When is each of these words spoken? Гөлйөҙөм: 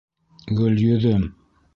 Гөлйөҙөм: 0.61 1.29